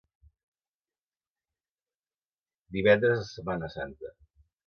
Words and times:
Divendres 2.77 3.05
de 3.23 3.27
Setmana 3.35 3.73
Santa. 3.77 4.13